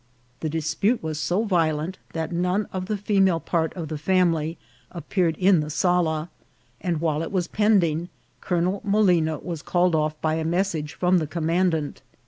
The 0.39 0.49
dispute 0.49 1.03
was 1.03 1.19
so 1.19 1.43
violent 1.43 1.99
that 2.13 2.31
none 2.31 2.65
of 2.73 2.87
the 2.87 2.97
female 2.97 3.39
part 3.39 3.71
of 3.75 3.87
the 3.87 3.99
family 3.99 4.57
appeared 4.91 5.37
in 5.37 5.59
the 5.59 5.69
sala, 5.69 6.31
and 6.81 6.99
while 6.99 7.21
it 7.21 7.31
was 7.31 7.47
pending 7.47 8.09
Colonel 8.39 8.81
Molina 8.83 9.37
was 9.37 9.61
called 9.61 9.93
off 9.93 10.19
by 10.19 10.33
a 10.37 10.43
message 10.43 10.93
from 10.95 11.19
the 11.19 11.27
commandant. 11.27 12.01